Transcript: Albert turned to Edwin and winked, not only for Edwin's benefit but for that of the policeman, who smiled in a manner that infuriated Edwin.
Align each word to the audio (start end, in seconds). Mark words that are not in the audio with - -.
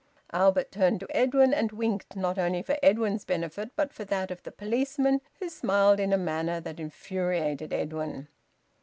Albert 0.33 0.71
turned 0.71 0.99
to 0.99 1.15
Edwin 1.15 1.53
and 1.53 1.71
winked, 1.71 2.15
not 2.15 2.39
only 2.39 2.63
for 2.63 2.75
Edwin's 2.81 3.23
benefit 3.23 3.69
but 3.75 3.93
for 3.93 4.03
that 4.05 4.31
of 4.31 4.41
the 4.41 4.51
policeman, 4.51 5.21
who 5.39 5.47
smiled 5.47 5.99
in 5.99 6.11
a 6.11 6.17
manner 6.17 6.59
that 6.59 6.79
infuriated 6.79 7.71
Edwin. 7.71 8.27